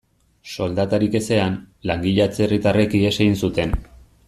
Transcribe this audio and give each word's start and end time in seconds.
Soldatarik 0.53 1.17
ezean, 1.19 1.59
langile 1.91 2.25
atzerritarrek 2.27 2.97
ihes 3.03 3.13
egin 3.27 3.39
zuten. 3.45 3.79